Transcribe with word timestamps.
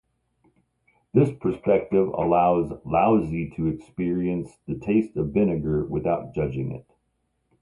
This 1.13 1.29
perspective 1.39 2.07
allows 2.07 2.71
Laozi 2.85 3.55
to 3.55 3.67
experience 3.67 4.57
the 4.67 4.79
taste 4.79 5.15
of 5.15 5.31
vinegar 5.31 5.83
without 5.85 6.33
judging 6.33 6.71
it. 6.71 6.87